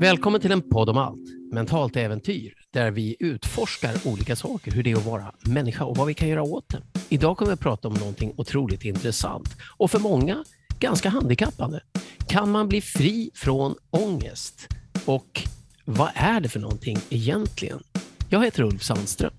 [0.00, 4.90] Välkommen till en podd om allt, mentalt äventyr, där vi utforskar olika saker, hur det
[4.90, 6.82] är att vara människa och vad vi kan göra åt det.
[7.08, 10.44] Idag kommer vi att prata om någonting otroligt intressant och för många
[10.80, 11.80] ganska handikappande.
[12.28, 14.68] Kan man bli fri från ångest?
[15.04, 15.42] Och
[15.84, 17.82] vad är det för någonting egentligen?
[18.28, 19.32] Jag heter Ulf Sandström.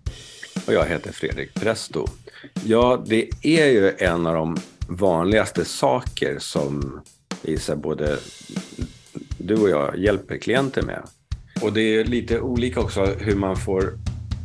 [0.68, 2.08] Och jag heter Fredrik Presto.
[2.66, 4.58] Ja, det är ju en av de
[4.90, 7.02] vanligaste saker som
[7.42, 8.18] visar både
[9.38, 11.04] du och jag hjälper klienter med.
[11.62, 13.94] Och det är lite olika också hur man får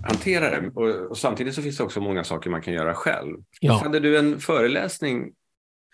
[0.02, 0.70] hantera det.
[0.74, 3.36] Och, och samtidigt så finns det också många saker man kan göra själv.
[3.60, 3.72] Ja.
[3.72, 5.32] Hade du en föreläsning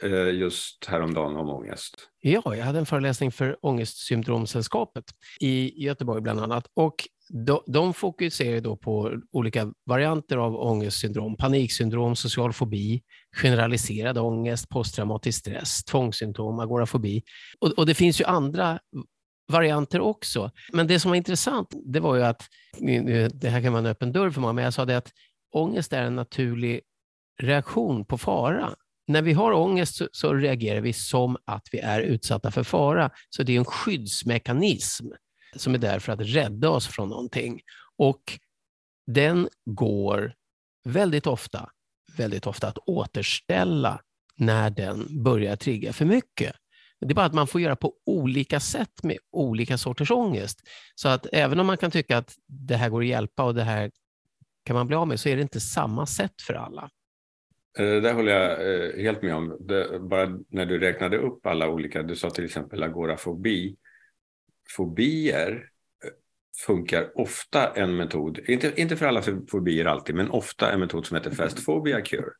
[0.02, 2.08] eh, just häromdagen om ångest?
[2.20, 5.04] Ja, jag hade en föreläsning för Ångestsyndromsällskapet
[5.40, 6.66] i Göteborg bland annat.
[6.74, 13.02] Och de, de fokuserar då på olika varianter av ångestsyndrom, paniksyndrom, social fobi,
[13.36, 17.22] generaliserad ångest, posttraumatisk stress, tvångssymptom, agorafobi.
[17.60, 18.78] Och, och det finns ju andra
[19.52, 20.50] varianter också.
[20.72, 22.42] Men det som var intressant, det var ju att,
[23.32, 25.12] det här kan vara en öppen dörr för många, men jag sa det att
[25.54, 26.80] ångest är en naturlig
[27.42, 28.70] reaktion på fara.
[29.08, 33.10] När vi har ångest så, så reagerar vi som att vi är utsatta för fara.
[33.30, 35.06] Så det är en skyddsmekanism
[35.58, 37.60] som är där för att rädda oss från någonting.
[37.96, 38.22] Och
[39.06, 40.34] den går
[40.84, 41.70] väldigt ofta,
[42.16, 44.00] väldigt ofta att återställa
[44.36, 46.56] när den börjar trigga för mycket.
[47.00, 50.60] Det är bara att man får göra på olika sätt med olika sorters ångest.
[50.94, 53.62] Så att även om man kan tycka att det här går att hjälpa och det
[53.62, 53.90] här
[54.64, 56.90] kan man bli av med, så är det inte samma sätt för alla.
[57.78, 59.56] Eh, det där håller jag eh, helt med om.
[59.60, 63.76] Det, bara när du räknade upp alla olika, du sa till exempel agorafobi.
[64.70, 65.50] Fobier
[66.04, 66.10] eh,
[66.66, 71.16] funkar ofta en metod, inte, inte för alla fobier alltid, men ofta en metod som
[71.16, 72.30] heter Fast Phobia Cure.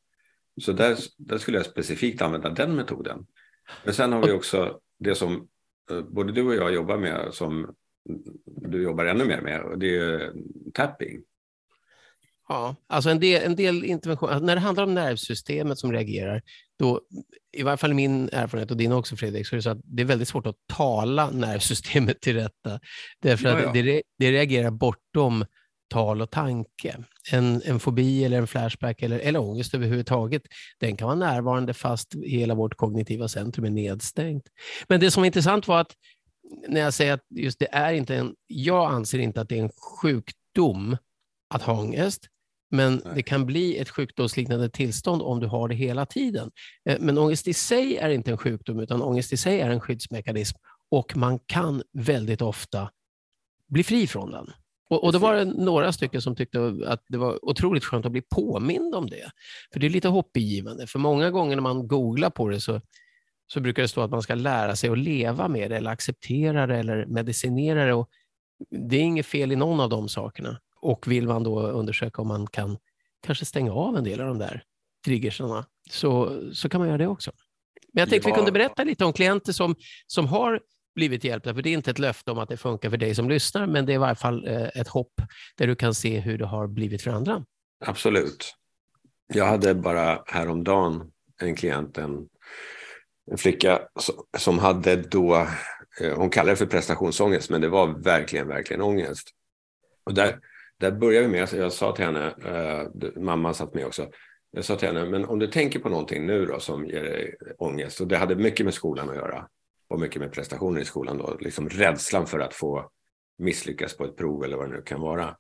[0.61, 3.27] Så där, där skulle jag specifikt använda den metoden.
[3.85, 5.49] Men sen har vi också det som
[6.09, 7.75] både du och jag jobbar med, som
[8.45, 10.33] du jobbar ännu mer med, och det är
[10.75, 11.23] tapping.
[12.49, 16.43] Ja, alltså en del, en del intervention, alltså när det handlar om nervsystemet som reagerar,
[16.79, 17.01] då,
[17.57, 20.03] i varje fall min erfarenhet och din också Fredrik, så är det så att det
[20.03, 22.81] är väldigt svårt att tala nervsystemet till rätta.
[23.23, 25.45] Därför att det, det reagerar bortom
[25.89, 26.97] tal och tanke.
[27.33, 30.43] En, en fobi eller en flashback eller, eller ångest överhuvudtaget,
[30.81, 34.45] den kan vara närvarande fast hela vårt kognitiva centrum är nedstängt.
[34.89, 35.93] Men det som var intressant var att
[36.69, 39.63] när jag säger att just det är inte en, jag anser inte att det är
[39.63, 39.71] en
[40.03, 40.97] sjukdom
[41.55, 42.29] att ha ångest,
[42.71, 43.15] men Nej.
[43.15, 46.51] det kan bli ett sjukdomsliknande tillstånd om du har det hela tiden.
[46.89, 49.81] Eh, men ångest i sig är inte en sjukdom, utan ångest i sig är en
[49.81, 50.59] skyddsmekanism
[50.91, 52.91] och man kan väldigt ofta
[53.69, 54.47] bli fri från den.
[54.91, 58.13] Och, och då var det några stycken som tyckte att det var otroligt skönt att
[58.13, 59.31] bli påmind om det.
[59.73, 62.81] För det är lite hoppingivande, för många gånger när man googlar på det så,
[63.47, 66.67] så brukar det stå att man ska lära sig att leva med det eller acceptera
[66.67, 67.95] det eller medicinera det.
[67.95, 68.09] Och
[68.71, 70.61] det är inget fel i någon av de sakerna.
[70.81, 72.79] Och vill man då undersöka om man kan
[73.27, 74.63] kanske stänga av en del av de där
[75.05, 77.33] triggersarna så, så kan man göra det också.
[77.93, 78.35] Men jag tänkte ja.
[78.35, 79.75] vi kunde berätta lite om klienter som,
[80.07, 80.61] som har
[80.95, 83.29] blivit hjälpta, för det är inte ett löfte om att det funkar för dig som
[83.29, 85.13] lyssnar, men det är i varje fall eh, ett hopp
[85.57, 87.45] där du kan se hur det har blivit för andra.
[87.85, 88.55] Absolut.
[89.35, 91.11] Jag hade bara häromdagen
[91.41, 92.29] en klient, en,
[93.31, 93.81] en flicka
[94.39, 95.37] som hade då,
[96.01, 99.29] eh, hon kallade det för prestationsångest, men det var verkligen, verkligen ångest.
[100.05, 100.39] Och där,
[100.81, 104.09] där började vi med, alltså jag sa till henne, eh, mamma satt med också,
[104.51, 107.35] jag sa till henne, men om du tänker på någonting nu då som ger dig
[107.59, 109.49] ångest, och det hade mycket med skolan att göra,
[109.89, 112.91] och mycket med prestationer i skolan då, liksom rädslan för att få
[113.39, 115.37] misslyckas på ett prov eller vad det nu kan vara.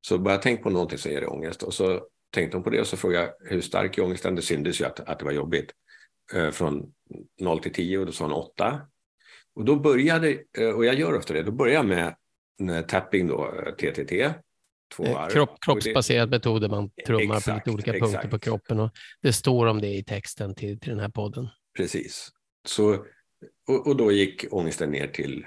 [0.00, 1.62] Så bara tänk på någonting som ger dig ångest.
[1.62, 4.34] Och så tänkte hon på det och så frågade jag hur stark är ångesten?
[4.34, 5.72] Det syntes ju att, att det var jobbigt.
[6.34, 6.92] Eh, från
[7.40, 8.80] 0 till 10 och då sa hon 8.
[9.54, 13.54] Och då började, eh, och jag gör ofta det, då börjar jag med tapping då,
[13.54, 14.34] eh, TTT,
[14.96, 15.30] två eh, varv.
[15.30, 18.12] Kropp, kroppsbaserad metod där man trummar exakt, på lite olika exakt.
[18.12, 18.80] punkter på kroppen.
[18.80, 18.90] Och
[19.22, 21.48] det står om det i texten till, till den här podden.
[21.76, 22.28] Precis.
[22.66, 22.92] Så,
[23.68, 25.46] och, och då gick ångesten ner till,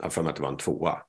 [0.00, 1.02] jag för mig att det var en tvåa.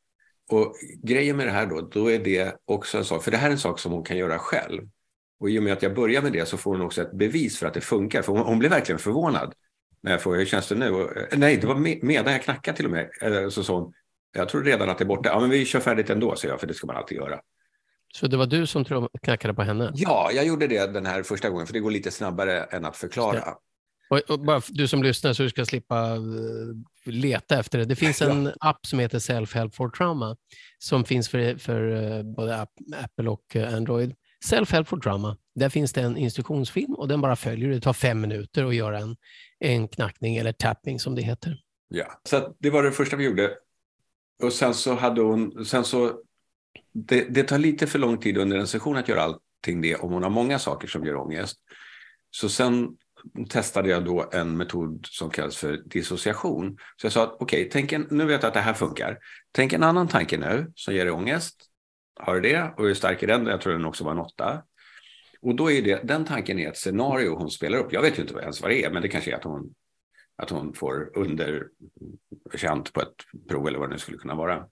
[0.52, 3.48] Och grejen med det här då, då är det också en sak, för det här
[3.48, 4.81] är en sak som hon kan göra själv.
[5.40, 7.60] Och i och med att jag börjar med det så får hon också ett bevis
[7.60, 8.22] för att det funkar.
[8.22, 9.54] För hon, hon blev verkligen förvånad
[10.02, 10.92] när jag frågade hur känns det nu?
[10.92, 13.10] Och, eh, nej, det var med, medan jag knackade till och med.
[13.22, 13.94] Eh, så sa hon,
[14.34, 15.30] jag tror redan att det är borta.
[15.30, 17.40] Ja, men vi kör färdigt ändå, så jag, för det ska man alltid göra.
[18.14, 18.86] Så det var du som
[19.22, 19.92] knackade på henne?
[19.96, 22.98] Ja, jag gjorde det den här första gången, för det går lite snabbare än att
[22.98, 23.56] förklara.
[24.10, 26.76] Och, och bara du som lyssnar, så du ska slippa uh,
[27.06, 27.86] leta efter det.
[27.86, 28.70] Det finns en ja.
[28.70, 30.38] app som heter Self-Help for Trauma
[30.78, 32.62] som finns för, för uh, både
[33.04, 34.16] Apple och uh, Android.
[34.46, 37.70] Self-Help for Drama, där finns det en instruktionsfilm och den bara följer.
[37.70, 39.16] Det tar fem minuter att göra en,
[39.60, 41.58] en knackning eller tapping som det heter.
[41.88, 43.52] Ja, så det var det första vi gjorde.
[44.44, 46.14] Och sen så hade hon, sen så,
[46.94, 50.13] det, det tar lite för lång tid under en session att göra allting det om
[50.13, 51.57] hon har många saker som gör ångest.
[52.31, 52.98] Så sen
[53.50, 56.77] testade jag då en metod som kallas för dissociation.
[56.98, 59.18] Så jag sa att okej, okay, nu vet jag att det här funkar.
[59.51, 61.66] Tänk en annan tanke nu som ger dig ångest.
[62.19, 62.74] Har du det?
[62.77, 63.45] Och hur stark är den?
[63.45, 64.63] Jag tror den också var en åtta.
[65.42, 67.94] Och då är det, den tanken är ett scenario hon spelar upp.
[67.94, 69.74] Jag vet ju inte ens vad det är, men det kanske är att hon,
[70.36, 73.16] att hon får underkänt på ett
[73.50, 74.66] prov eller vad det nu skulle kunna vara.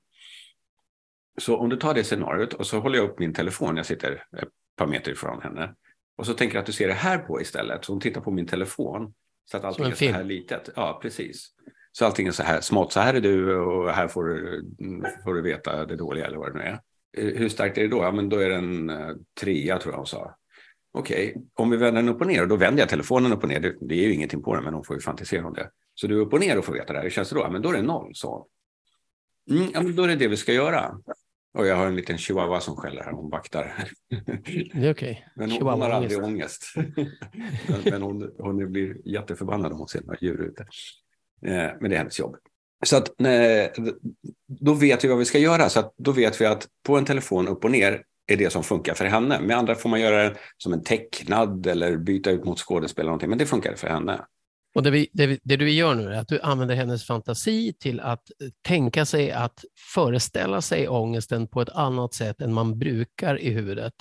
[1.41, 4.11] Så om du tar det scenariot och så håller jag upp min telefon, jag sitter
[4.11, 5.75] ett par meter ifrån henne.
[6.17, 7.85] Och så tänker jag att du ser det här på istället.
[7.85, 9.13] Så hon tittar på min telefon.
[9.51, 10.69] Så att allting är så här litet.
[10.75, 11.49] Ja, precis.
[11.91, 12.91] Så allting är så här smått.
[12.91, 14.63] Så här är du och här får du,
[15.23, 16.79] får du veta det dåliga eller vad det nu är.
[17.17, 17.97] Eh, hur starkt är det då?
[17.97, 20.35] Ja, men då är det en uh, trea tror jag hon sa.
[20.91, 21.43] Okej, okay.
[21.53, 23.59] om vi vänder den upp och ner och då vänder jag telefonen upp och ner.
[23.59, 25.69] Det, det är ju ingenting på den, men hon får ju fantisera om det.
[25.93, 27.03] Så du är upp och ner och får veta det här.
[27.03, 27.41] Hur känns det då?
[27.41, 28.47] Ja, men då är det noll, så.
[29.49, 30.97] Mm, ja, men då är det det vi ska göra.
[31.57, 33.89] Och jag har en liten chihuahua som skäller här, hon vaktar.
[34.09, 34.91] Det är okej.
[34.91, 35.15] Okay.
[35.35, 36.73] Men hon, hon, har aldrig ångest.
[37.67, 40.61] men, men hon, hon blir jätteförbannad om hon ser några djur ute.
[41.45, 42.35] Eh, men det är hennes jobb.
[42.85, 43.73] Så att nej,
[44.47, 45.69] då vet vi vad vi ska göra.
[45.69, 48.63] Så att då vet vi att på en telefon upp och ner är det som
[48.63, 49.41] funkar för henne.
[49.41, 53.09] Med andra får man göra det som en tecknad eller byta ut mot skådespel eller
[53.09, 53.29] någonting.
[53.29, 54.25] Men det funkar för henne.
[54.77, 57.99] Och det, vi, det, det, du gör nu är att du använder hennes fantasi till
[57.99, 58.31] att
[58.61, 63.93] tänka sig att föreställa sig ångesten på ett annat sätt än man brukar i huvudet.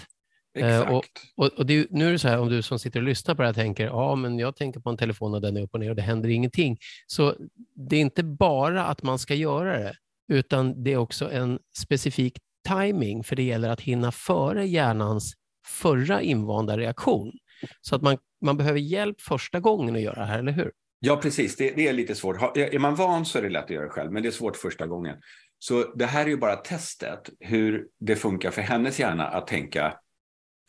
[0.59, 0.93] Eh, Exakt.
[0.93, 1.05] och,
[1.37, 3.43] och, och det, nu är det så här, om du som sitter och lyssnar på
[3.43, 5.81] det här tänker, ja men jag tänker på en telefon och den är upp och
[5.81, 6.79] ner och det händer ingenting.
[7.07, 7.35] Så
[7.75, 9.95] det är inte bara att man ska göra det,
[10.33, 12.39] utan det är också en specifik
[12.69, 15.35] timing, för det gäller att hinna före hjärnans
[15.67, 17.33] förra invanda reaktion.
[17.81, 20.73] Så att man, man behöver hjälp första gången att göra det här, eller hur?
[21.01, 21.57] Ja, precis.
[21.57, 22.57] Det, det, är lite svårt.
[22.57, 24.87] Är man van så är det lätt att göra själv, men det är svårt första
[24.87, 25.17] gången.
[25.59, 29.95] Så det här är ju bara testet hur det funkar för hennes hjärna att tänka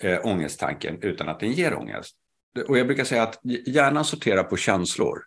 [0.03, 2.15] eh, ångesttanken utan att den ger ångest.
[2.67, 5.19] Och jag brukar säga att hjärnan sorterar på känslor.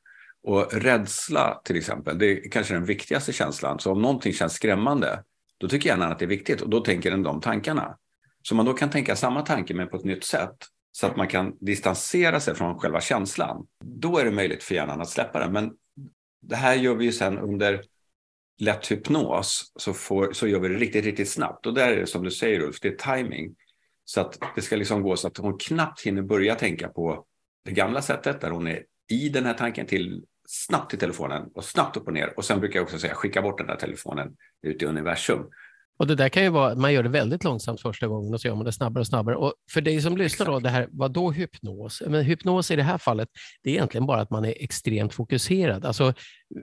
[0.43, 3.79] Och rädsla till exempel, det är kanske den viktigaste känslan.
[3.79, 5.25] Så om någonting känns skrämmande,
[5.59, 7.97] då tycker hjärnan att det är viktigt och då tänker den de tankarna.
[8.43, 10.57] Så man då kan tänka samma tanke men på ett nytt sätt
[10.93, 13.67] så att man kan distansera sig från själva känslan.
[13.85, 15.53] Då är det möjligt för hjärnan att släppa den.
[15.53, 15.73] Men
[16.43, 17.83] det här gör vi ju sen under
[18.61, 21.67] lätt hypnos så, får, så gör vi det riktigt, riktigt snabbt.
[21.67, 23.55] Och där är det som du säger Ulf, det är timing.
[24.05, 27.27] Så att det ska liksom gå så att hon knappt hinner börja tänka på
[27.65, 31.65] det gamla sättet där hon är i den här tanken till snabbt till telefonen och
[31.65, 32.33] snabbt upp och ner.
[32.37, 35.51] Och sen brukar jag också säga skicka bort den där telefonen ut i universum.
[36.01, 38.49] Och det där kan ju vara, man gör det väldigt långsamt första gången och så
[38.49, 39.37] gör man det snabbare och snabbare.
[39.37, 42.03] Och för dig som lyssnar då, det här, vad då hypnos?
[42.07, 43.29] Men hypnos i det här fallet,
[43.63, 45.85] det är egentligen bara att man är extremt fokuserad.
[45.85, 46.15] Alltså,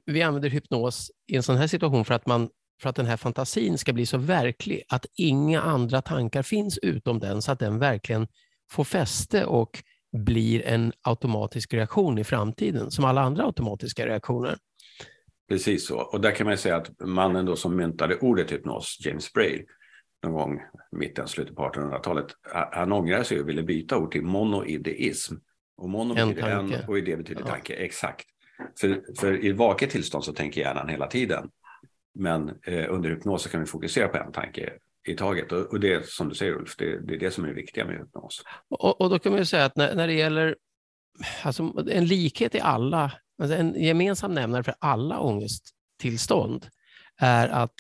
[0.06, 2.50] vi använder hypnos i en sån här situation för att, man,
[2.82, 7.20] för att den här fantasin ska bli så verklig att inga andra tankar finns utom
[7.20, 8.28] den, så att den verkligen
[8.72, 9.84] får fäste och
[10.18, 14.58] blir en automatisk reaktion i framtiden, som alla andra automatiska reaktioner.
[15.50, 15.98] Precis så.
[15.98, 19.64] Och där kan man säga att mannen då som myntade ordet hypnos, James Braille,
[20.24, 20.62] någon gång
[20.92, 22.26] mitten, slutet på 1800-talet,
[22.72, 25.36] han ångrade sig och ville byta ord till monoideism.
[25.78, 27.48] Och mono betyder en och idé betyder ja.
[27.48, 28.26] tanke, exakt.
[28.80, 31.50] För, för i vaket tillstånd så tänker hjärnan hela tiden.
[32.16, 34.74] Men eh, under hypnos så kan vi fokusera på en tanke
[35.08, 35.52] i taget.
[35.52, 37.86] Och, och det som du säger Ulf, det, det, är det som är det viktiga
[37.86, 38.44] med hypnos.
[38.70, 40.56] Och, och då kan man ju säga att när, när det gäller
[41.44, 46.68] alltså, en likhet i alla Alltså en gemensam nämnare för alla ångesttillstånd
[47.18, 47.74] är att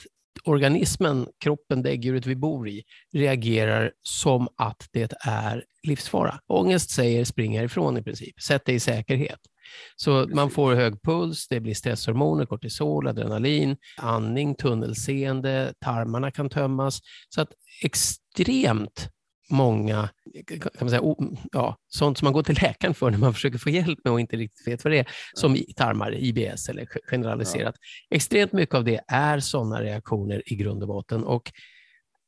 [0.43, 2.83] organismen, kroppen, däggdjuret vi bor i,
[3.13, 6.39] reagerar som att det är livsfara.
[6.47, 9.39] Ångest säger spring härifrån i princip, sätt dig i säkerhet.
[9.95, 16.99] Så man får hög puls, det blir stresshormoner, kortisol, adrenalin, andning, tunnelseende, tarmarna kan tömmas.
[17.29, 19.09] Så att extremt
[19.49, 20.09] många,
[20.47, 21.01] kan man säga,
[21.51, 24.19] ja, sånt som man går till läkaren för när man försöker få hjälp med och
[24.19, 27.75] inte riktigt vet vad det är, som tarmar, IBS eller generaliserat.
[28.09, 28.15] Ja.
[28.15, 31.23] Extremt mycket av det är sådana reaktioner i grund och botten.
[31.23, 31.51] Och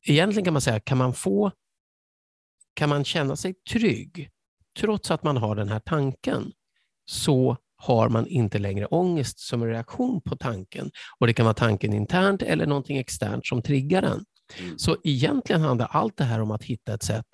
[0.07, 1.51] egentligen kan man säga, kan man få,
[2.73, 4.29] kan man känna sig trygg
[4.79, 6.51] trots att man har den här tanken,
[7.05, 10.91] så har man inte längre ångest som en reaktion på tanken.
[11.19, 14.25] Och Det kan vara tanken internt eller någonting externt som triggar den.
[14.59, 14.79] Mm.
[14.79, 17.25] Så egentligen handlar allt det här om att hitta ett sätt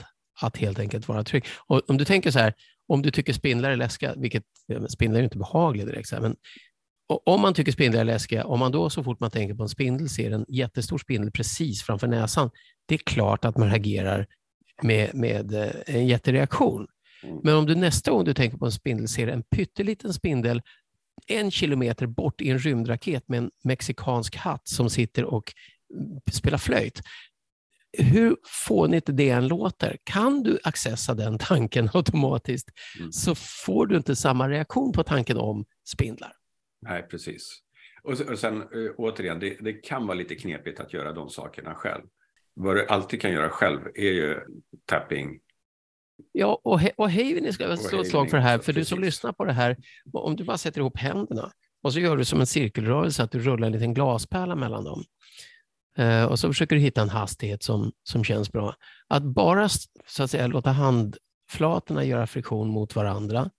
[0.42, 1.46] att helt enkelt vara trygg.
[1.68, 2.54] Och om du tänker så här,
[2.88, 4.44] om du tycker spindlar är läskiga, vilket
[4.90, 6.36] spindlar är inte behagliga direkt, men
[7.26, 9.70] om man tycker spindlar är läskiga, om man då så fort man tänker på en
[9.70, 12.50] spindel ser en jättestor spindel precis framför näsan,
[12.86, 14.28] det är klart att man reagerar
[14.82, 16.88] med, med eh, en jättereaktion.
[17.24, 17.40] Mm.
[17.44, 20.62] Men om du nästa gång du tänker på en spindel ser en pytteliten spindel
[21.28, 25.54] en kilometer bort i en rymdraket med en mexikansk hatt som sitter och
[26.32, 27.02] spelar flöjt.
[27.98, 28.38] Hur
[28.68, 33.12] fånigt det än låter, kan du accessa den tanken automatiskt Mm.
[33.12, 36.34] så får du inte samma reaktion på tanken om spindlar.
[36.82, 37.60] Nej, precis.
[38.04, 41.30] Och, se- och sen eh, återigen, det, det kan vara lite knepigt att göra de
[41.30, 42.04] sakerna själv.
[42.54, 44.40] Vad du alltid kan göra själv är ju
[44.86, 45.40] tapping.
[46.32, 48.86] Ja, och, he- och Haven ska jag slå ett slag för det här, för du
[48.86, 49.78] som lyssnar på det här,
[50.14, 51.52] om du bara sätter ihop händerna
[51.84, 55.04] och så gör du som en cirkelrörelse, att du rullar en liten glaspärla mellan dem.
[55.98, 58.76] Eh, och så försöker du hitta en hastighet som, som känns bra.
[59.08, 59.70] Att bara
[60.08, 63.50] så att säga, låta handflatorna göra friktion mot varandra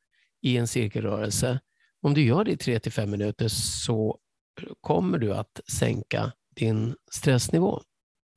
[0.43, 1.61] i en cirkelrörelse,
[2.03, 4.19] om du gör det i 3 till 5 minuter så
[4.81, 7.81] kommer du att sänka din stressnivå.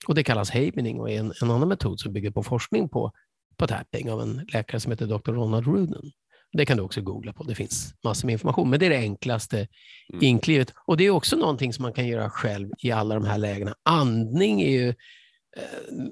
[0.07, 3.11] Och Det kallas havening och är en, en annan metod som bygger på forskning på
[3.59, 5.31] på tapping av en läkare som heter Dr.
[5.31, 6.11] Ronald Ruden.
[6.53, 8.97] Det kan du också googla på, det finns massor med information, men det är det
[8.97, 9.67] enklaste
[10.13, 10.23] Mm.
[10.23, 10.73] inklivet.
[10.85, 13.75] Och det är också någonting som man kan göra själv i alla de här lägena.
[13.83, 14.95] Andning är ju eh,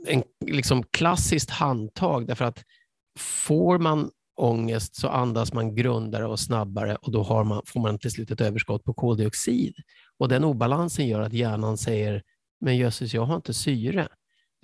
[0.08, 2.64] en liksom klassiskt handtag, därför att
[3.20, 8.00] får man ångest så andas man grundare och snabbare och då har man, får man
[8.00, 9.74] till slut ett överskott på koldioxid.
[10.20, 12.24] Och den obalansen gör att hjärnan säger,
[12.62, 14.08] men jösses, jag har inte syre.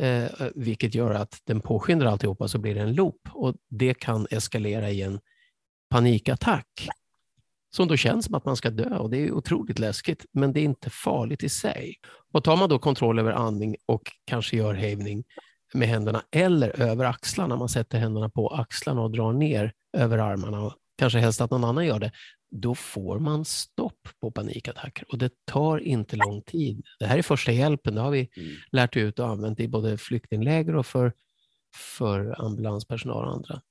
[0.02, 0.26] Eh,
[0.56, 4.90] vilket gör att den påskyndar alltihopa så blir det en loop och det kan eskalera
[4.90, 5.20] i en
[5.94, 6.88] panikattack
[7.76, 10.60] som då känns som att man ska dö och det är otroligt läskigt men det
[10.60, 11.96] är inte farligt i sig.
[12.32, 15.24] Och tar man då kontroll över andning och kanske gör hävning
[15.74, 20.62] med händerna eller över axlarna, man sätter händerna på axlarna och drar ner över armarna
[20.62, 22.12] och kanske helst att någon annan gör det,
[22.52, 26.86] då får man stopp på panikattacker och det tar inte lång tid.
[27.00, 28.52] Det här är första hjälpen, det har vi Mm.
[28.72, 31.14] lärt ut och använt i både flyktingläger och för,
[31.98, 33.62] för ambulanspersonal och andra.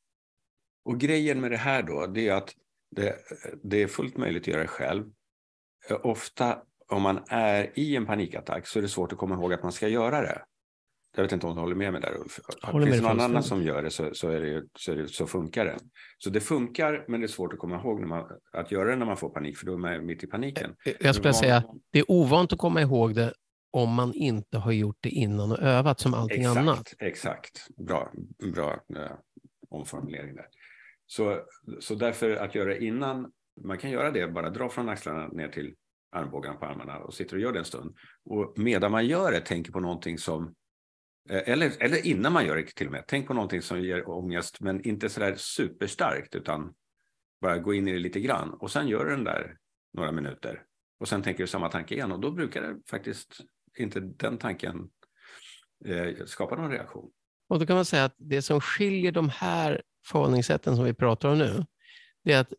[0.84, 2.54] Och grejen med det här då, det är att
[2.90, 3.16] det,
[3.62, 5.04] det är fullt möjligt att göra själv.
[5.90, 6.58] Eh, Ofta
[6.88, 9.72] om man är i en panikattack så är det svårt att komma ihåg att man
[9.72, 10.42] ska göra det.
[11.16, 12.40] Jag vet inte om du håller med mig där Ulf?
[12.62, 15.08] håller Finns det någon annan som gör det så, så, är det, så, är det,
[15.08, 15.78] så funkar det.
[16.18, 18.96] Så det funkar men det är svårt att komma ihåg när man, att göra det
[18.96, 20.74] när man får panik för då är man mitt i paniken.
[21.00, 23.34] Jag skulle säga det är ovant att komma ihåg det
[23.70, 26.94] om man inte har gjort det innan och övat som allting exakt, annat.
[26.98, 28.12] Exakt, bra,
[28.54, 29.12] bra eh,
[29.68, 30.46] omformulering där.
[31.12, 31.40] Så,
[31.80, 35.48] så därför att göra det innan, man kan göra det, bara dra från axlarna ner
[35.48, 35.74] till
[36.12, 37.96] armbågarna på armarna och sitter och gör det en stund.
[38.24, 40.54] Och medan man gör det, tänker på någonting som,
[41.30, 44.08] eh, eller, eller innan man gör det till och med, tänk på någonting som ger
[44.08, 46.74] ångest, men inte sådär superstarkt, utan
[47.40, 48.50] bara gå in i det lite grann.
[48.50, 49.56] Och sen gör du den där
[49.92, 50.62] några minuter.
[51.00, 53.40] Och sen tänker du samma tanke igen och då brukar det faktiskt
[53.78, 54.90] inte den tanken
[55.84, 57.10] eh, skapa någon reaktion.
[57.52, 61.28] Och då kan man säga att det som skiljer de här förhållningssätten som vi pratar
[61.28, 61.64] om nu,
[62.24, 62.52] det är att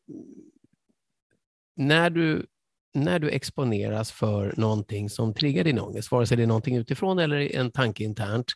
[1.76, 2.46] när du,
[2.94, 7.20] när du exponeras för någonting som triggar din ångest, vare sig det är någonting utifrån
[7.20, 8.52] eller en tanke internt,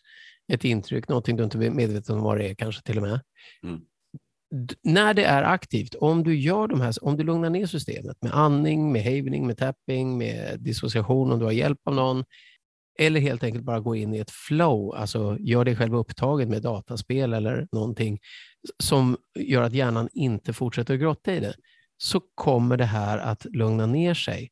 [0.54, 3.20] ett intryck, någonting du inte är medveten om vad det är kanske till och med.
[3.64, 3.82] Mm.
[4.84, 8.34] När det är aktivt, om du gör de här, om du lugnar ner systemet med
[8.34, 12.24] andning, med havening, med tapping, med dissociation om du har hjälp av någon,
[12.98, 16.62] eller helt enkelt bara gå in i ett flow, alltså gör dig själv upptagen med
[16.62, 18.20] dataspel eller någonting
[18.80, 21.54] som gör att hjärnan inte fortsätter att grotta i det,
[21.98, 24.52] så kommer det här att lugna ner sig.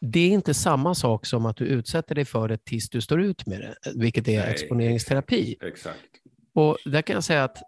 [0.00, 3.22] Det är inte samma sak som att du utsätter dig för det tills du står
[3.22, 5.56] ut med det, vilket är Nej, exponeringsterapi.
[5.60, 5.98] Exakt.
[6.54, 7.58] Och där kan jag säga att,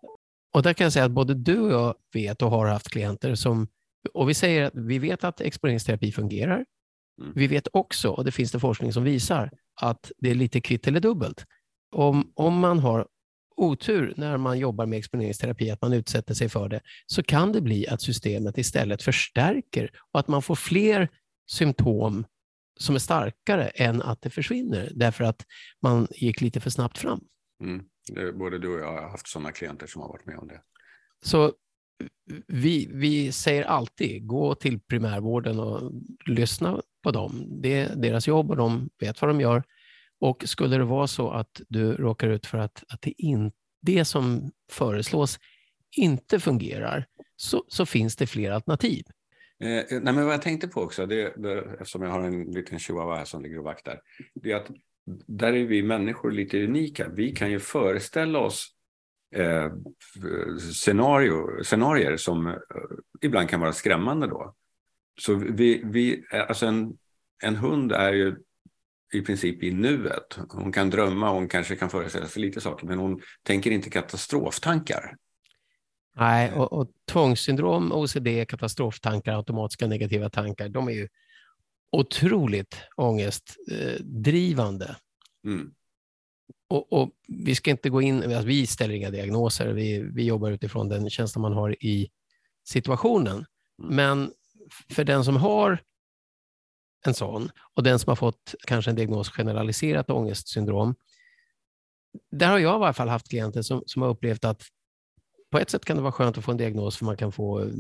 [0.55, 3.35] och där kan jag säga att både du och jag vet och har haft klienter
[3.35, 3.69] som,
[4.15, 6.65] och vi säger att vi vet att exponeringsterapi fungerar.
[7.21, 7.33] Mm.
[7.37, 9.51] Vi vet också, och det finns det forskning som visar,
[9.81, 11.45] att det är lite kvitt eller dubbelt.
[11.91, 13.07] Om, om man har
[13.57, 17.61] otur när man jobbar med exponeringsterapi, att man utsätter sig för det, så kan det
[17.61, 21.09] bli att systemet istället förstärker och att man får fler
[21.47, 22.27] symptom
[22.81, 25.47] som är starkare än att det försvinner, därför att
[25.83, 27.21] man gick lite för snabbt fram.
[27.61, 27.85] Mm.
[28.39, 30.61] Både du och jag har haft sådana klienter som har varit med om det.
[31.25, 31.53] Så
[32.47, 35.93] vi, vi säger alltid, gå till primärvården och
[36.27, 37.47] lyssna på dem.
[37.63, 39.63] Det är deras jobb och de vet vad de gör.
[40.21, 44.05] Och skulle det vara så att du råkar ut för att, att det, in, det
[44.05, 45.39] som föreslås
[45.97, 47.07] inte fungerar,
[47.37, 49.05] så, så finns det fler alternativ.
[49.61, 52.79] Eh, nej, men vad jag tänkte på också, det, det, eftersom jag har en liten
[52.79, 54.01] chihuahua här som ligger och vaktar,
[54.35, 54.71] det är att
[55.27, 57.09] där är vi människor lite unika.
[57.09, 58.72] Vi kan ju föreställa oss
[59.35, 59.73] eh,
[60.59, 62.55] scenario, scenarier som eh,
[63.21, 64.55] ibland kan vara skrämmande då.
[65.21, 66.99] Så vi, vi alltså en,
[67.43, 68.37] en hund är ju
[69.13, 70.39] i princip i nuet.
[70.49, 75.17] Hon kan drömma, hon kanske kan föreställa sig lite saker, men hon tänker inte katastroftankar.
[76.17, 81.09] Nej, och, och tvångssyndrom, OCD, katastroftankar, automatiska negativa tankar, de är ju
[81.93, 84.97] otroligt ångestdrivande.
[85.47, 85.75] Mm.
[86.69, 90.51] Och, och, vi ska inte gå in, alltså vi ställer inga diagnoser, vi, vi jobbar
[90.51, 92.11] utifrån den känsla man har i
[92.65, 93.45] situationen.
[93.83, 93.97] Mm.
[93.97, 94.33] Men
[94.91, 95.79] för den som har
[97.07, 100.95] en sån och den som har fått kanske en diagnos generaliserat ångestsyndrom,
[102.31, 104.63] där har jag i alla fall haft klienter som, som har upplevt att
[105.51, 107.71] på ett sätt kan det vara skönt att få en diagnos för man kan få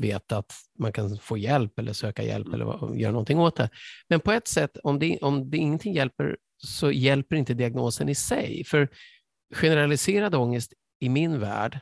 [0.00, 2.60] veta att man kan få hjälp eller söka hjälp mm.
[2.60, 3.70] eller göra någonting åt det.
[4.08, 8.14] Men på ett sätt, om det, om det ingenting hjälper så hjälper inte diagnosen i
[8.14, 8.64] sig.
[8.64, 8.88] För
[9.54, 11.80] generaliserad ångest i min värld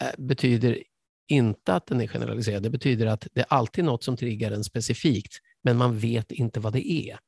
[0.00, 0.82] eh, betyder
[1.28, 2.62] inte att den är generaliserad.
[2.62, 6.60] Det betyder att det är alltid något som triggar den specifikt, men man vet inte
[6.60, 7.18] vad det är.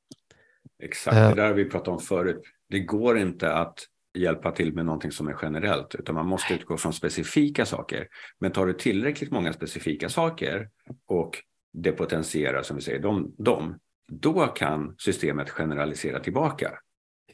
[0.82, 2.42] Exakt, det där har vi pratat om förut.
[2.68, 3.78] Det går inte att
[4.18, 8.08] hjälpa till med någonting som är generellt, utan man måste utgå från specifika saker.
[8.40, 10.68] Men tar du tillräckligt många specifika saker
[11.06, 11.38] och
[11.72, 13.78] depotentierar, som vi säger, dem, dem
[14.08, 16.70] då kan systemet generalisera tillbaka.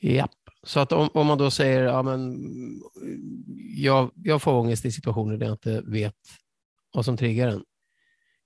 [0.00, 0.28] Ja,
[0.62, 2.38] så att om, om man då säger ja, men
[3.76, 6.14] jag, jag får ångest i situationer där jag inte vet
[6.94, 7.62] vad som triggar den.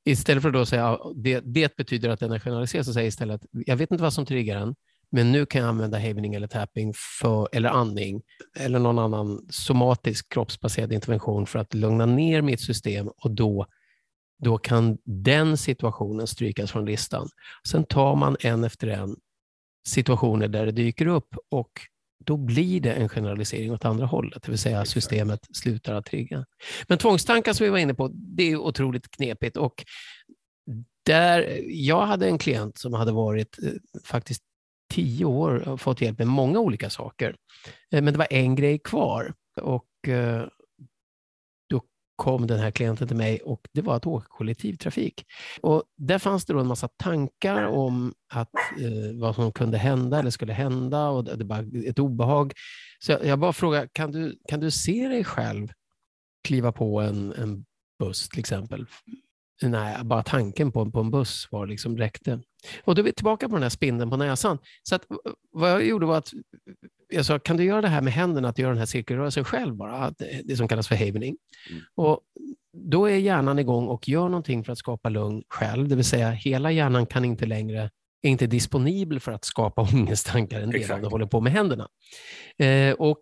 [0.04, 3.04] Istället för att då säga ja, det, det betyder att den är generaliserad, så säger
[3.04, 4.74] jag istället att jag vet inte vad som triggar den,
[5.10, 8.22] men nu kan jag använda havening eller tapping för, eller andning
[8.56, 13.66] eller någon annan somatisk kroppsbaserad intervention för att lugna ner mitt system och då,
[14.42, 17.28] då kan den situationen strykas från listan.
[17.68, 19.16] Sen tar man en efter en
[19.88, 21.70] situationer där det dyker upp och
[22.24, 26.44] då blir det en generalisering åt andra hållet, det vill säga systemet slutar att trigga.
[26.88, 29.84] Men tvångstankar som vi var inne på, det är otroligt knepigt och
[31.06, 33.72] där, jag hade en klient som hade varit eh,
[34.04, 34.42] faktiskt
[34.92, 37.36] tio år och fått hjälp med många olika saker.
[37.92, 40.46] Eh, men det var en grej kvar och eh,
[42.16, 45.24] kom den här klienten till mig och det var att åka kollektivtrafik.
[45.60, 50.18] Och där fanns det då en massa tankar om att, eh, vad som kunde hända
[50.18, 52.52] eller skulle hända och det var ett obehag.
[52.98, 55.68] Så jag, jag bara frågade, kan du, kan du se dig själv
[56.44, 57.64] kliva på en, en
[57.98, 58.86] buss till exempel
[59.62, 62.40] Nej, bara tanken på, på en buss var liksom räckte.
[62.84, 64.58] Och då är vi tillbaka på den här spindeln på näsan.
[64.82, 65.06] Så att,
[65.52, 66.32] vad jag gjorde var att
[67.14, 69.74] jag sa, kan du göra det här med händerna, att göra den här cirkelrörelsen själv
[69.74, 71.36] bara, det som kallas för havening.
[71.70, 71.82] Mm.
[71.94, 72.20] Och
[72.76, 76.30] då är hjärnan igång och gör någonting för att skapa lugn själv, det vill säga
[76.30, 77.90] hela hjärnan kan inte längre
[78.22, 81.88] är inte disponibel för att skapa ångesttankar, en del av det håller på med händerna.
[82.58, 83.20] Eh, och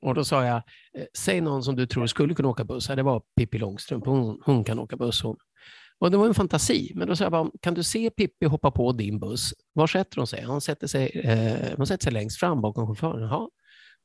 [0.00, 2.86] och då sa jag, eh, säg någon som du tror skulle kunna åka buss.
[2.86, 5.36] Det var Pippi Långstrump, hon, hon kan åka buss hon.
[5.98, 8.70] Och det var en fantasi, men då sa jag bara, kan du se Pippi hoppa
[8.70, 9.54] på din buss?
[9.72, 10.44] Var sätter hon sig?
[10.44, 13.28] Hon sätter sig, eh, hon sätter sig längst fram bakom chauffören.
[13.28, 13.50] Ja.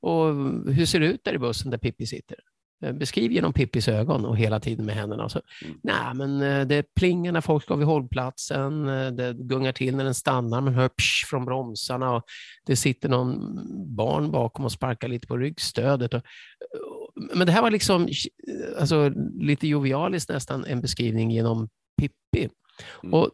[0.01, 0.25] Och
[0.73, 2.37] hur ser det ut där i bussen där Pippi sitter?
[2.83, 5.29] Eh, beskriv genom Pippis ögon och hela tiden med händerna.
[5.29, 5.77] Så, mm.
[5.83, 10.03] Nej, men eh, det plingar när folk ska vid hållplatsen, eh, det gungar till när
[10.03, 12.23] den stannar, man hör psh från bromsarna och
[12.65, 13.39] det sitter någon
[13.95, 16.13] barn bakom och sparkar lite på ryggstödet.
[16.13, 16.21] Och,
[17.35, 18.07] men det här var liksom
[18.79, 22.49] alltså, lite jovialiskt nästan en beskrivning genom Pippi.
[23.03, 23.13] Mm.
[23.13, 23.31] Och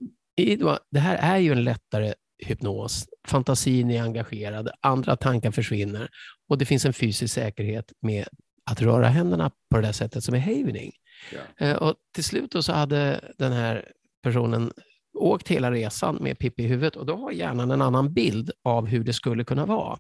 [0.92, 2.14] det här är ju en lättare
[2.46, 3.06] hypnos.
[3.28, 6.10] Fantasin är engagerad, andra tankar försvinner
[6.48, 8.28] och det finns en fysisk säkerhet med
[8.72, 10.92] att röra händerna på det där sättet som är havening.
[11.32, 11.66] Ja.
[11.66, 13.92] Eh, och till slut så hade den här
[14.24, 14.72] personen
[15.14, 18.88] åkt hela resan med Pippi i huvudet och då har hjärnan en annan bild av
[18.88, 19.98] hur det skulle kunna vara.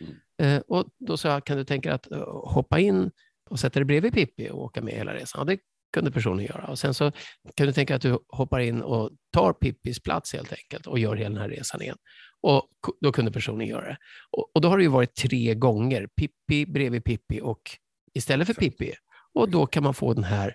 [0.00, 0.14] Mm.
[0.42, 3.10] Eh, och då sa jag, kan du tänka dig att eh, hoppa in
[3.50, 5.40] och sätta dig bredvid Pippi och åka med hela resan?
[5.40, 5.58] Ja, det
[5.92, 6.66] kunde personen göra.
[6.66, 7.12] Och sen så
[7.54, 11.16] kan du tänka att du hoppar in och tar Pippis plats helt enkelt och gör
[11.16, 11.96] hela den här resan igen.
[12.40, 12.68] Och
[13.00, 13.96] då kunde personen göra det.
[14.30, 17.60] Och, och då har det ju varit tre gånger, Pippi bredvid Pippi och
[18.14, 18.92] istället för Pippi.
[19.34, 20.54] Och då kan man få den här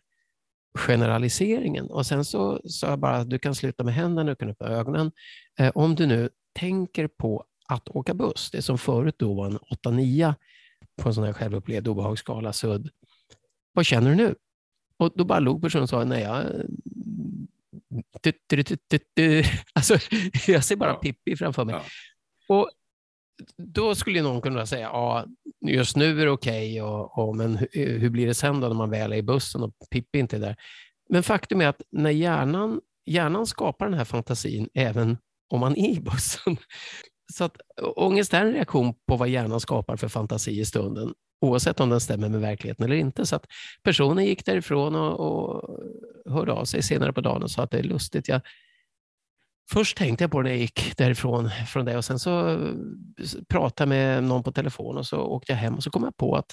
[0.77, 1.85] generaliseringen.
[1.85, 4.67] Och sen så sa jag bara att du kan sluta med händerna, du kan öppna
[4.67, 5.11] ögonen.
[5.59, 9.59] Eh, om du nu tänker på att åka buss, det som förut då var en
[9.85, 10.33] 8-9
[11.01, 12.89] på en sån här självupplevd obehagsskala, sudd.
[13.73, 14.35] Vad känner du nu?
[14.97, 16.45] Och då bara log personen och sa, nej, jag...
[19.73, 19.97] Alltså,
[20.47, 21.75] jag ser bara Pippi framför mig.
[21.75, 21.83] Ja.
[22.55, 22.69] Och
[23.57, 25.25] då skulle någon kunna säga, ja,
[25.61, 28.67] just nu är det okej, okay, och, och, men hur, hur, blir det sen då
[28.67, 30.55] när man väl är i bussen och Pippi inte är där?
[31.09, 35.17] Men faktum är att när hjärnan, hjärnan skapar den här fantasin även
[35.49, 36.57] om man är i bussen.
[37.31, 37.57] Så att
[37.95, 41.99] ångest är en reaktion på vad hjärnan skapar för fantasi i stunden, oavsett om den
[41.99, 43.25] stämmer med verkligheten eller inte.
[43.25, 43.45] Så att
[43.83, 45.79] personen gick därifrån och, och
[46.33, 48.27] hörde av sig senare på dagen och sa att det är lustigt.
[48.27, 48.41] Jag,
[49.71, 52.59] Först tänkte jag på det när jag gick därifrån från det och sen så
[53.47, 56.17] pratade jag med någon på telefon och så åkte jag hem och så kom jag
[56.17, 56.51] på att,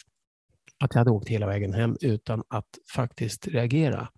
[0.79, 4.09] att jag hade åkt hela vägen hem utan att faktiskt reagera.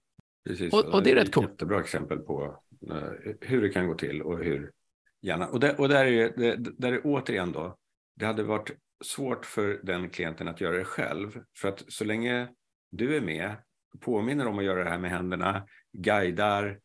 [0.48, 1.48] Precis, och, och det är rätt coolt.
[1.48, 2.56] Jättebra exempel på
[2.90, 2.96] uh,
[3.40, 4.70] hur det kan gå till och hur
[5.22, 5.48] gärna.
[5.48, 7.76] Och, där, och där, är, det, där är återigen då,
[8.16, 8.70] det hade varit
[9.04, 11.40] svårt för den klienten att göra det själv.
[11.58, 12.48] För att så länge
[12.90, 13.56] du är med,
[14.00, 16.78] påminner om att göra det här med händerna, guidar.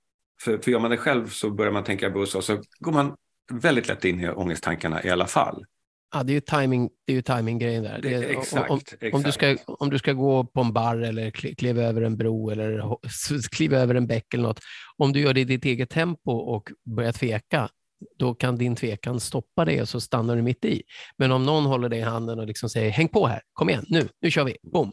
[0.44, 3.16] För, för gör man det själv så börjar man tänka buss och så går man
[3.54, 5.66] väldigt lätt in i ångesttankarna i alla fall.
[6.14, 8.02] Ja, det är ju timing, det är ju timing-grejen där.
[8.02, 9.14] Det, exakt, om, exakt.
[9.14, 12.50] Om, du ska, om du ska gå på en bar eller kliva över en bro
[12.50, 12.98] eller
[13.52, 14.60] kliva över en bäck eller något.
[14.98, 17.70] Om du gör det i ditt eget tempo och börjar tveka,
[18.20, 20.84] då kan din tvekan stoppa det och så stannar du mitt i.
[21.18, 23.86] Men om någon håller dig i handen och liksom säger häng på här, kom igen,
[23.90, 24.92] nu, nu kör vi, boom.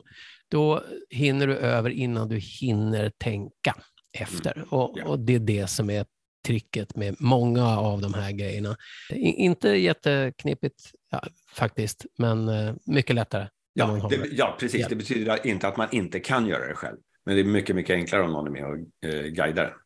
[0.50, 3.74] Då hinner du över innan du hinner tänka
[4.18, 4.52] efter.
[4.56, 4.68] Mm.
[4.68, 6.06] Och, och, det är det som är
[6.46, 8.76] tricket med många av de här grejerna.
[9.14, 13.48] Inte jätteknepigt ja, faktiskt, men eh, mycket lättare.
[13.72, 14.80] Ja, det, ja, precis.
[14.80, 14.90] Hjälp.
[14.90, 16.96] Det betyder inte att man inte kan göra det själv.
[17.26, 19.76] Men det är mycket, mycket enklare om någon är med och eh, guidar.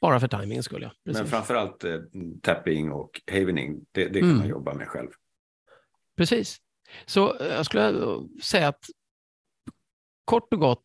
[0.00, 0.92] Bara för timing skulle jag.
[1.04, 1.20] Precis.
[1.20, 2.00] Men framförallt eh,
[2.42, 4.38] tapping och havening, det, det kan mm.
[4.38, 5.08] man jobba med själv.
[6.16, 6.56] Precis.
[7.06, 7.94] Så eh, jag skulle
[8.42, 8.84] säga att
[10.24, 10.84] kort och gott,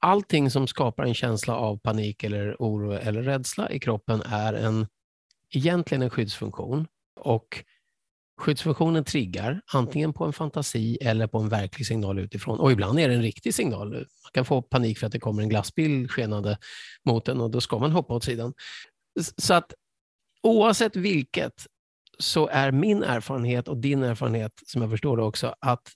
[0.00, 4.86] allting som skapar en känsla av panik eller oro eller rädsla i kroppen är en,
[5.54, 6.86] egentligen en skyddsfunktion.
[7.20, 7.64] Och
[8.38, 12.60] skyddsfunktionen triggar antingen på en fantasi eller på en verklig signal utifrån.
[12.60, 13.92] Och ibland är det en riktig signal.
[13.92, 16.58] Man kan få panik för att det kommer en glassbil skenande
[17.04, 18.54] mot en och då ska man hoppa åt sidan.
[19.36, 19.74] Så att
[20.42, 21.66] oavsett vilket
[22.18, 25.92] så är min erfarenhet och din erfarenhet, som jag förstår det också, att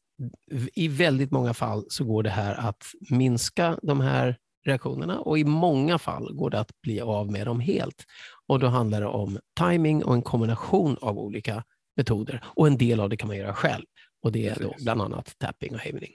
[0.74, 5.44] i väldigt många fall så går det här att minska de här reaktionerna och i
[5.44, 8.04] många fall går det att bli av med dem helt.
[8.46, 11.64] Och då handlar det om timing och en kombination av olika
[11.96, 13.84] metoder och en del av det kan man göra själv
[14.22, 16.10] och det är då bland annat tapping och havening.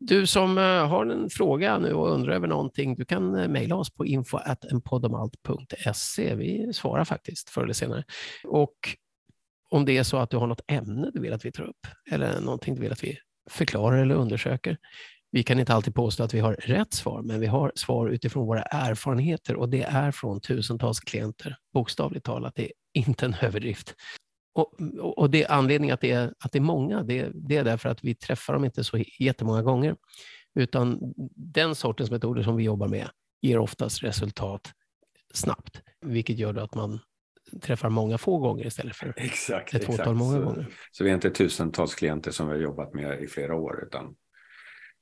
[0.00, 3.76] Du som eh, har en fråga nu och undrar över någonting, du kan eh, mejla
[3.76, 6.34] oss på info.enpodomalt.se.
[6.34, 8.04] Vi svarar faktiskt förr eller senare.
[8.44, 8.74] Och
[9.70, 11.86] om det är så att du har något ämne du vill att vi tar upp
[12.10, 13.18] eller någonting du vill att vi
[13.50, 14.78] förklarar eller undersöker.
[15.30, 18.46] Vi kan inte alltid påstå att vi har rätt svar, men vi har svar utifrån
[18.46, 22.54] våra erfarenheter och det är från tusentals klienter, bokstavligt talat.
[22.54, 23.94] Det är inte en överdrift.
[24.54, 24.74] Och,
[25.18, 28.04] och det anledningen att det är, att det är många, det, det är därför att
[28.04, 29.96] vi träffar dem inte så jättemånga gånger,
[30.54, 30.98] utan
[31.36, 33.08] den sortens metoder som vi jobbar med
[33.42, 34.72] ger oftast resultat
[35.34, 37.00] snabbt, vilket gör att man
[37.60, 40.66] träffar många få gånger istället för exakt, ett fåtal många så, gånger.
[40.90, 44.14] Så vi är inte tusentals klienter som vi har jobbat med i flera år, utan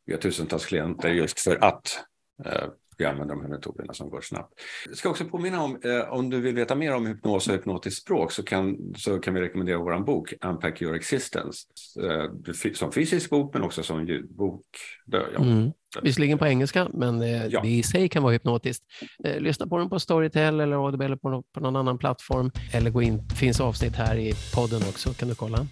[0.07, 2.05] vi har tusentals klienter just för att
[2.45, 2.69] eh,
[3.01, 4.55] vi använder de här metoderna som går snabbt.
[4.89, 8.03] Jag ska också påminna om, eh, om du vill veta mer om hypnos och hypnotiskt
[8.03, 11.67] språk så kan, så kan vi rekommendera vår bok Unpack Your Existence.
[12.03, 14.65] Eh, som fysisk bok men också som ljudbok.
[15.07, 15.27] Ja.
[15.39, 15.73] Mm.
[16.03, 17.61] Visserligen på engelska, men eh, ja.
[17.61, 18.85] det i sig kan vara hypnotiskt.
[19.25, 22.51] Eh, lyssna på den på Storytel eller Audible eller på, på någon annan plattform.
[22.73, 25.67] Eller gå in, det finns avsnitt här i podden också, kan du kolla.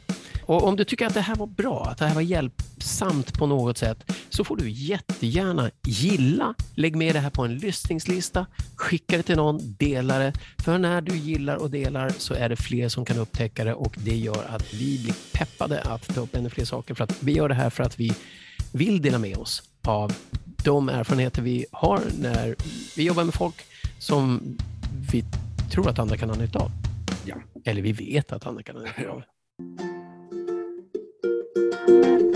[0.49, 3.47] Och om du tycker att det här var bra, att det här var hjälpsamt på
[3.47, 6.55] något sätt, så får du jättegärna gilla.
[6.75, 10.33] Lägg med det här på en lyssningslista, skicka det till någon, dela det.
[10.65, 13.95] För när du gillar och delar så är det fler som kan upptäcka det och
[14.05, 16.95] det gör att vi blir peppade att ta upp ännu fler saker.
[16.95, 18.13] För att vi gör det här för att vi
[18.73, 20.13] vill dela med oss av
[20.65, 22.57] de erfarenheter vi har när
[22.97, 23.65] vi jobbar med folk
[23.99, 24.57] som
[25.13, 25.25] vi
[25.71, 26.71] tror att andra kan ha nytta av.
[27.25, 27.37] Ja.
[27.65, 29.23] Eller vi vet att andra kan ha nytta av.
[31.89, 32.28] Thank you.